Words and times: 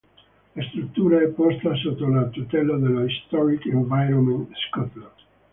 La 0.55 0.63
struttura 0.67 1.21
è 1.21 1.27
posta 1.27 1.75
sotto 1.75 2.07
la 2.07 2.23
tutela 2.29 2.75
dello 2.75 3.05
Historic 3.05 3.67
Environment 3.67 4.49
Scotland. 4.71 5.11